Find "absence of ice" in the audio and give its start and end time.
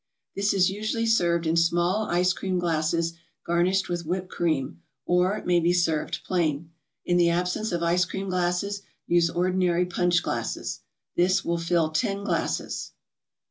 7.29-8.05